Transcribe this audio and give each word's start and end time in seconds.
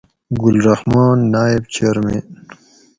گل 0.41 0.55
رحمان 0.67 1.17
نائب 1.33 1.63
چئیرمین 1.73 2.25